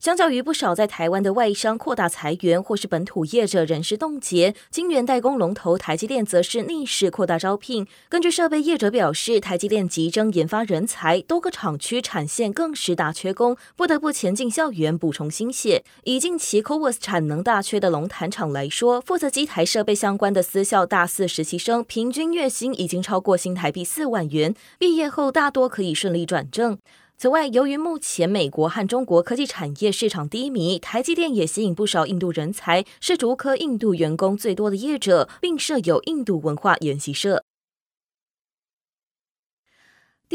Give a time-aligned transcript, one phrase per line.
[0.00, 7.86] 相较于不少在台湾的外商扩大裁员，或是本土业者人事冻结，晶圆代工龙头台积电则是逆势扩大招聘。
[8.10, 15.82] 根据设备业者表示，台积电急征研发人才，多个厂区产线更是大缺工，不得不前进校园补充新血。
[16.02, 26.76] 以近期 CoWoS 产能大缺的龙潭厂来说，负责机台设备相关的私校大四实习生，平均月薪已经超过新台币四万元，毕业后大多可以顺利转正。
[27.16, 37.44] 此外，由于目前美国和中国科技产业市场低迷，台积电也吸引不少印度人才，是竹科印度员工最多的业者，并设有印度文化研习社。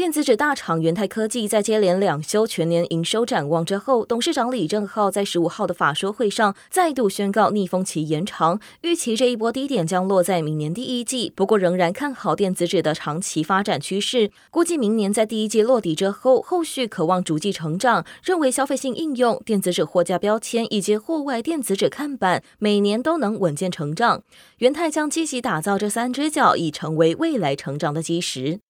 [0.00, 11.30] 电子纸大厂元泰科技在接连两修全年营收展望之后，董事长李正浩在十五号的法说会上再度宣告逆风期延长，预期这一波低点将落在明年第一季。
[11.36, 18.06] 不过仍然看好电子纸的长期发展趋势，估计明年在第一季落底之后，后续可望逐季成长。
[18.24, 24.22] 认为消费性应用、电子纸货架标签以及户外电子纸看板每年都能稳健成长。
[24.60, 28.60] 元泰将积极打造这三只脚，以成为未来成长的基石。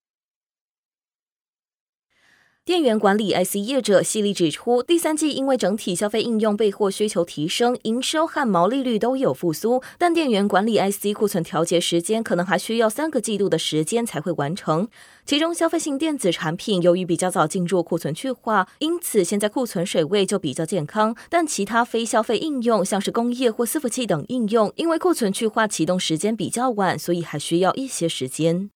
[2.71, 14.87] 电源管理 IC 业者矽力指出，第三季因为整体消费应用备货需求提升，营收和毛利率都有复苏，但电源管理 IC 库存调节时间可能还需要三个季度的时间才会完成。
[15.27, 21.17] 其中消费性电子产品由于比较早进入库存去化，因此现在库存水位就比较健康。
[21.29, 28.71] 但其他非消费应用，像是工业或伺服器等应用，因为库存去化启动时间比较晚，所以还需要一些时间。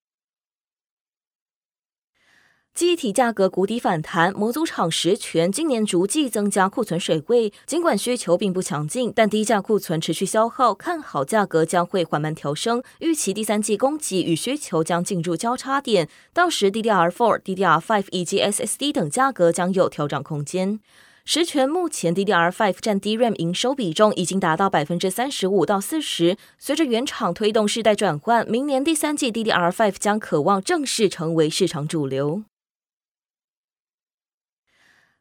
[2.74, 12.82] 机体价格谷底反弹，模组厂十銓今年逐季增加库存水位，尽管需求并不强劲，但低价库存持续消耗，看好价格将会缓慢调升。
[12.98, 20.80] 预期第三季供给与需求将进入交叉点，到时 DDR4、DDR5 以及 SSD 等价格将有调整空间。
[21.24, 32.42] 十銓目前 DDR5 占 DRAM 营收比重已经达到百分之三十五到四十，随着原厂推动世代转换，明年第三季 DDR5 将可望正式成为市场主流。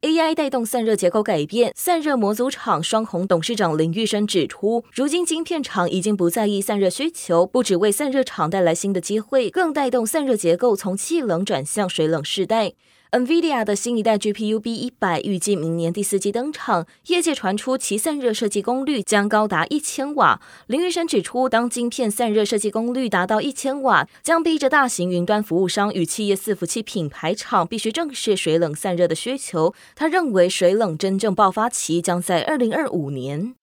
[0.03, 12.73] AI 带动散热结构改变，散热模组厂双虹董事长林玉生指出，如今晶片厂已经不在意散热需求，不只为散热厂带来新的机会，更带动散热结构从气冷转向水冷世代。
[13.13, 20.41] NVIDIA 的新一代 GPU B100 预计明年第四季登场，业界传出其散热设计功率将高达一千瓦。
[20.65, 29.75] 林玉生指出，当晶片散热设计功率达到一千瓦，将逼着大型云端服务商与企业伺服器品牌厂必须正视水冷散热的需求。
[29.93, 33.53] 他认为，水冷真正爆发期将在二零二五年。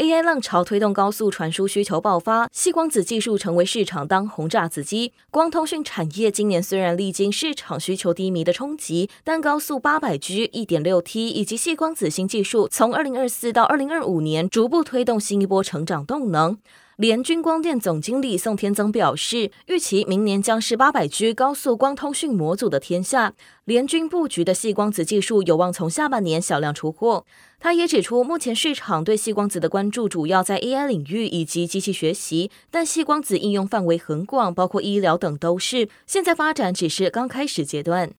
[0.00, 5.12] AI 浪潮推动高速传输需求爆发，细光子技术成为市场当红炸子鸡。
[5.30, 16.56] 光通讯产业今年虽然历经市场需求低迷的冲击，但高速八百 G、一点六 T 以及细光子新技术，从二零二四到二零二五年逐步推动新一波成长动能。
[17.00, 23.32] 联军光电总经理宋天增表示，预期明年将是八百 G 高速光通讯模组的天下。
[23.64, 27.24] 联军布局的细光子技术有望从下半年小量出货。
[27.58, 35.88] 他也指出，目前市场对细光子的关注主要在 AI 领域以及机器学习，但细光子应用范围很广，包括医疗等都是。
[36.06, 38.10] 现在发展只是刚开始阶段。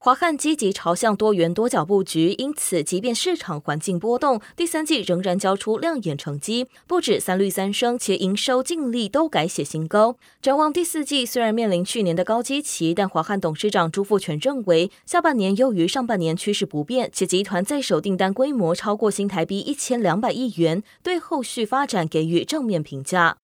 [0.00, 10.16] 华汉积极朝向多元多角布局，因此即便市场环境波动，第三季仍然交出亮眼成绩，不止三率三升，且营收净利都改写新高。
[10.40, 23.38] 展望第四季，虽然面临去年的高基期，但华汉董事长朱富全认为，下半年优于上半年趋势不变，且集团在手订单规模超过新台币一千两百亿元，对后续发展给予正面评价。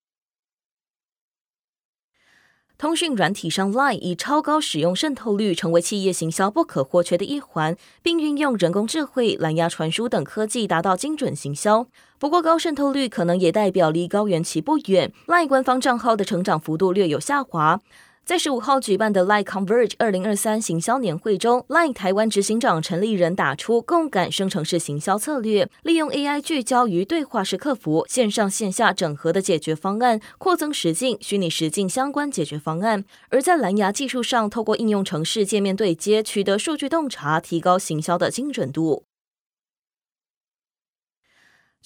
[2.85, 11.87] 通讯软体上 LINE 以超高使用渗透率成为企业行销不可或缺的一环，并运用人工智慧、蓝牙传输等科技达到精准行销。
[12.19, 17.81] 不过，高渗透率可能也代表离高原期不远，LINE 官方账号的成长幅度略有下滑。
[18.25, 33.05] 在十五号举办的 LINE Converge 二零二三行销年会中，LINE 台湾执行长陈立人打出共感生成式行销策略，利用 AI 聚焦于对话式客服、线上线下整合的解决方案，扩增实境、虚拟实境相关解决方案。
[33.29, 39.05] 而在蓝牙技术上，透过应用程式界面对接，取得数据洞察，提高行销的精准度。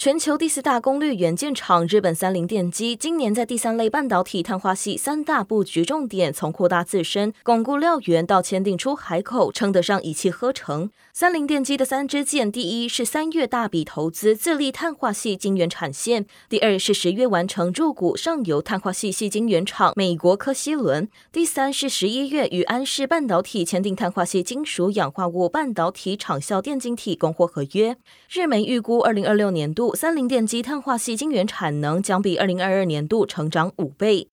[0.00, 10.88] 全球第四大功率元件厂日本三菱电机，今年在第三类半导体碳化系三大布局重点，从扩大自身、巩固料源到签订出海口，称得上一气呵成。
[11.12, 27.96] 三菱电机的三支箭，第一是三月大笔投资自立碳化系晶圆产线，第二是十月完成入股上游碳化矽矽晶圆厂美国科希伦，第三是十一月与安氏半导体签订碳化系金属氧化物半导体场效电晶体供货合约。
[28.30, 29.87] 日媒预估二零二六年度。
[29.94, 34.28] 三菱电机碳化矽晶圆产能将比二零二二年度成长五倍。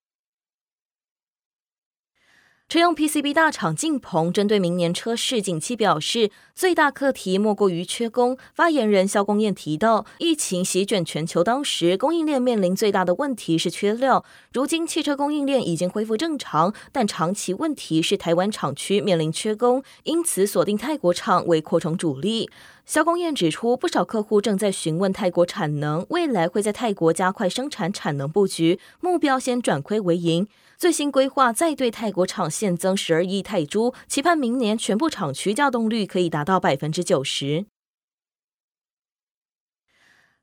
[2.76, 8.38] 车用 PCB 大厂晋鹏针对明年车市景气表示，最大课题莫过于缺工。
[8.54, 14.26] 发言人萧公彦提到，疫情席卷全球当时，供应链面临最大的问题是缺料。
[14.52, 22.50] 如今汽车供应链已经恢复正常，但长期问题是台湾厂区面临缺工，因此锁定泰国厂为扩充主力。
[22.86, 30.46] 萧公彦指出，不少客户正在询问泰国产能，未来会在泰国加快生产产能布局，目标先转亏为盈。
[30.78, 37.66] 最新规划再对泰国厂现增十二亿泰铢，期盼明年全部厂区调动率可以达到百分之九十。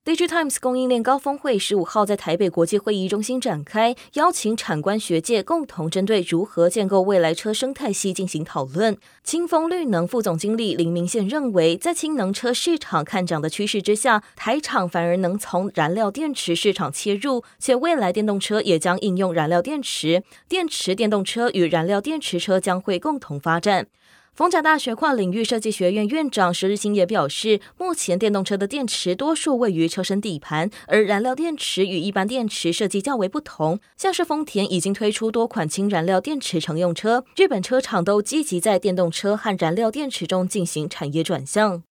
[0.04, 8.98] DIGITIMES 供应链高峰会十五号在台北国际会议中心展开，邀请产官学界共同针对如何建构未来车生态系进行讨论。
[9.22, 23.86] 清风绿能副总经理林明宪认为，在氢能车市场看涨的趋势之下，台厂反而能从燃料电池市场切入，且未来电动车也将应用燃料电池，电池电动车与燃料电池车将会共同发展。
[24.34, 33.78] 逢甲大学跨领域设计学院院长石日新也表示，目前电动车的电池多数位于车身底盘，而燃料电池与一般电池设计较为不同。
[33.98, 41.82] 像是丰田已经推出多款氢燃料电池乘用车，日本车厂都积极在电动车和燃料电池中进行产业转向。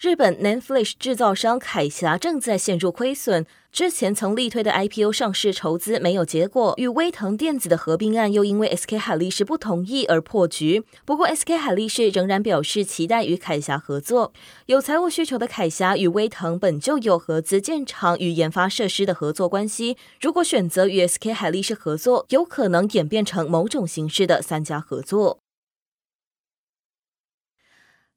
[0.00, 10.84] 日本 NAND Flash 制造商凯霞正在陷入亏损，之前曾力推的 IPO 上市筹资没有结果，与威腾电子的合并案又因为 SK 海力士不同意而破局。
[11.04, 14.32] 不过 SK 海力士仍然表示期待与凯霞合作。
[14.66, 25.40] 有财务需求的凯霞与威腾本就有合资建厂与研发设施的合作关系，如果选择与 SK 海力士合作，有可能演变成某种形式的三家合作。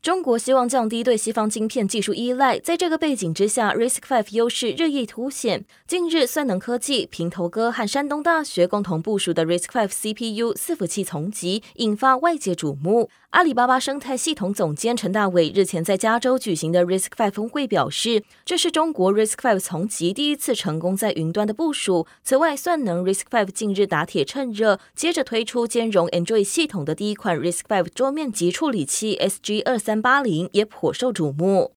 [0.01, 5.63] 中国希望降低对西方晶片技术依赖，在这个背景之下，RISC-V 优势日益凸显。
[5.86, 13.12] 近日，算能科技、平头哥和山东大学共同部署的 RISC-V CPU 伺服器从集，引发外界瞩目。
[13.30, 22.07] 阿里巴巴生态系统总监陈大伟日前在加州举行的 RISC-V 峰会表示，这是中国 RISC-V 从集第一次成功在云端的部署。
[22.24, 29.91] 此外，算能 RISC-V 近日打铁趁热，接着推出兼容 Android 系统的第一款 RISC-V 桌面级处理器 SG 二三。
[29.92, 31.74] 三八零也颇受瞩目。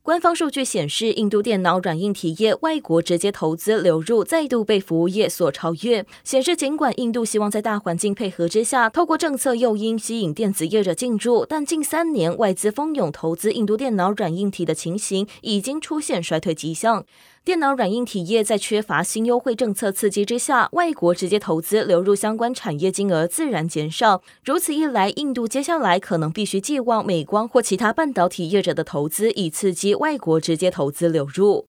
[0.00, 17.04] 官方数据显示，印度电脑软硬体业外国直接投资流入再度被服务业所超越，显示尽管印度希望在大环境配合之下，透过政策诱因吸引电子业者进驻，但近三年外资蜂拥投资印度电脑软硬体的情形已经出现衰退迹象。
[17.44, 24.22] 电脑软硬体业在缺乏新优惠政策刺激之下，外国直接投资流入相关产业金额自然减少。
[24.42, 31.66] 如此一来，印度接下来可能必须寄望美光或其他半导体业者的投资，以刺激外国直接投资流入。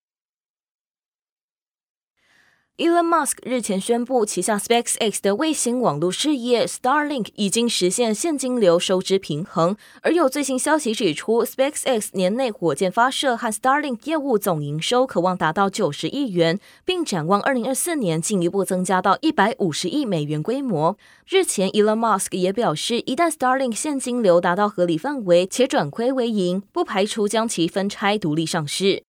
[2.78, 9.78] Elon Musk 日前宣布，旗下 SpaceX 的卫星网络事业 Starlink 已经实现现金流收支平衡。
[10.02, 20.98] 而有最新消息指出，SpaceX 年内火箭发射和 Starlink 业务总营收可望达到九十亿元，并展望二零二四年进一步增加到一百五十亿美元规模。
[21.30, 29.04] 日前，Elon Musk 也表示，一旦 Starlink 现金流达到合理范围且转亏为盈，不排除将其分拆独立上市。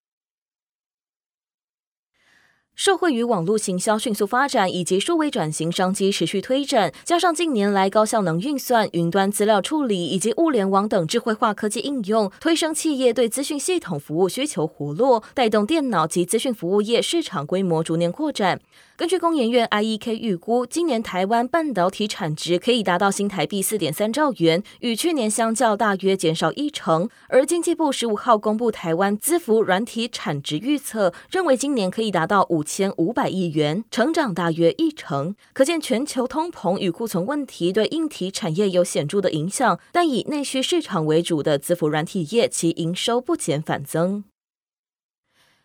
[2.76, 18.60] 受惠于网络行销迅速发展以及数位转型商机持续推展，加上近年来高效能运算、云端资料处理以及物联网等智慧化科技应用，推升企业对资讯系统服务需求活络，带动电脑及资讯服务业市场规模逐年扩展。
[18.94, 27.08] 根据工研院 IEK 预估，今年台湾半导体产值可以达到新台币四点三兆元，与去年相较大约减少一成。
[27.28, 35.34] 而经济部十五号公布台湾资服软体产值预测，认为今年可以达到五千五百亿元，成长大约一成。
[35.54, 44.24] 可见全球通膨与库存问题对硬体产业有显著的影响，但以内需市场为主的资服软体业，其营收不减反增。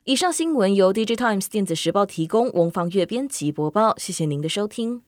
[0.04, 3.96] 以上新闻由 DJ Times 电子时报提供，翁方月编辑播报。
[3.98, 5.00] 谢谢您的收听。